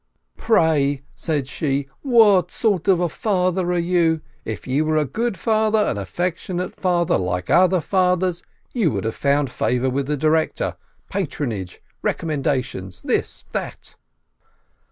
"Pray," 0.37 1.03
said 1.13 1.47
she, 1.47 1.87
"what 2.01 2.49
sort 2.49 2.87
of 2.87 2.99
a 2.99 3.07
father 3.07 3.71
are 3.71 3.77
you? 3.77 4.21
If 4.45 4.65
you 4.65 4.83
were 4.83 4.97
a 4.97 5.05
good 5.05 5.37
father, 5.37 5.77
an 5.77 5.99
affectionate 5.99 6.75
father, 6.75 7.19
like 7.19 7.51
other 7.51 7.81
fathers, 7.81 8.41
you 8.73 8.89
would 8.89 9.03
have 9.03 9.13
found 9.13 9.51
favor 9.51 9.91
with 9.91 10.07
the 10.07 10.17
director, 10.17 10.75
patronage, 11.11 11.83
recommendations, 12.01 12.99
this— 13.03 13.43
that 13.51 13.95